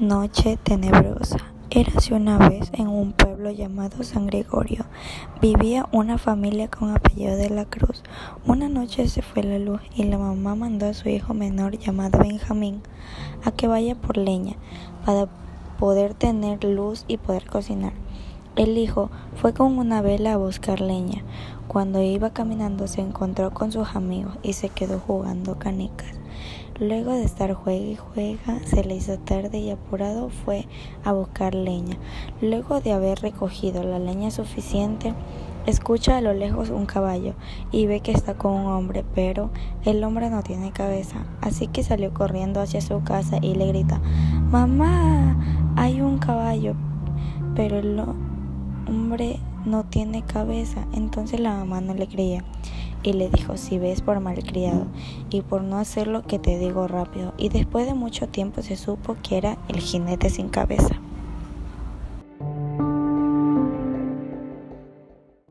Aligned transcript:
Noche 0.00 0.56
tenebrosa. 0.56 1.36
Érase 1.68 2.14
una 2.14 2.38
vez 2.38 2.70
en 2.72 2.88
un 2.88 3.12
pueblo 3.12 3.50
llamado 3.50 4.02
San 4.02 4.28
Gregorio. 4.28 4.86
Vivía 5.42 5.86
una 5.92 6.16
familia 6.16 6.68
con 6.68 6.90
apellido 6.90 7.36
de 7.36 7.50
la 7.50 7.66
Cruz. 7.66 8.02
Una 8.46 8.70
noche 8.70 9.08
se 9.08 9.20
fue 9.20 9.42
la 9.42 9.58
luz 9.58 9.82
y 9.94 10.04
la 10.04 10.16
mamá 10.16 10.54
mandó 10.54 10.86
a 10.86 10.94
su 10.94 11.10
hijo 11.10 11.34
menor 11.34 11.76
llamado 11.76 12.18
Benjamín 12.18 12.80
a 13.44 13.50
que 13.50 13.68
vaya 13.68 13.94
por 13.94 14.16
leña 14.16 14.56
para 15.04 15.28
poder 15.78 16.14
tener 16.14 16.64
luz 16.64 17.04
y 17.06 17.18
poder 17.18 17.44
cocinar. 17.44 17.92
El 18.56 18.78
hijo 18.78 19.10
fue 19.36 19.52
con 19.52 19.76
una 19.76 20.00
vela 20.00 20.32
a 20.32 20.38
buscar 20.38 20.80
leña. 20.80 21.24
Cuando 21.68 22.00
iba 22.02 22.30
caminando 22.30 22.86
se 22.86 23.02
encontró 23.02 23.50
con 23.50 23.70
sus 23.70 23.94
amigos 23.94 24.38
y 24.42 24.54
se 24.54 24.70
quedó 24.70 24.98
jugando 24.98 25.58
canicas. 25.58 26.20
Luego 26.80 27.12
de 27.12 27.24
estar 27.24 27.52
juega 27.52 27.84
y 27.84 27.96
juega, 27.96 28.58
se 28.64 28.82
le 28.84 28.94
hizo 28.96 29.18
tarde 29.18 29.58
y 29.58 29.68
apurado 29.68 30.30
fue 30.30 30.66
a 31.04 31.12
buscar 31.12 31.54
leña. 31.54 31.98
Luego 32.40 32.80
de 32.80 32.92
haber 32.94 33.20
recogido 33.20 33.82
la 33.82 33.98
leña 33.98 34.30
suficiente, 34.30 35.12
escucha 35.66 36.16
a 36.16 36.22
lo 36.22 36.32
lejos 36.32 36.70
un 36.70 36.86
caballo 36.86 37.34
y 37.70 37.84
ve 37.84 38.00
que 38.00 38.12
está 38.12 38.38
con 38.38 38.52
un 38.54 38.66
hombre, 38.66 39.04
pero 39.14 39.50
el 39.84 40.02
hombre 40.04 40.30
no 40.30 40.42
tiene 40.42 40.72
cabeza. 40.72 41.26
Así 41.42 41.66
que 41.66 41.84
salió 41.84 42.14
corriendo 42.14 42.62
hacia 42.62 42.80
su 42.80 43.02
casa 43.02 43.36
y 43.42 43.56
le 43.56 43.66
grita, 43.66 44.00
Mamá, 44.50 45.36
hay 45.76 46.00
un 46.00 46.16
caballo, 46.16 46.76
pero 47.54 47.78
el 47.78 48.02
hombre 48.88 49.38
no 49.66 49.84
tiene 49.84 50.22
cabeza. 50.22 50.86
Entonces 50.94 51.40
la 51.40 51.56
mamá 51.56 51.82
no 51.82 51.92
le 51.92 52.08
creía 52.08 52.42
y 53.02 53.12
le 53.12 53.30
dijo, 53.30 53.56
si 53.56 53.78
ves 53.78 54.00
por 54.00 54.20
malcriado 54.20 54.86
y 55.30 55.42
por 55.42 55.62
no 55.62 55.78
hacer 55.78 56.06
lo 56.06 56.22
que 56.22 56.38
te 56.38 56.58
digo 56.58 56.86
rápido. 56.88 57.32
Y 57.36 57.48
después 57.48 57.86
de 57.86 57.94
mucho 57.94 58.28
tiempo 58.28 58.62
se 58.62 58.76
supo 58.76 59.16
que 59.22 59.38
era 59.38 59.58
el 59.68 59.80
jinete 59.80 60.30
sin 60.30 60.48
cabeza. 60.48 61.00